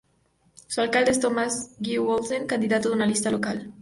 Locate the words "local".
3.29-3.69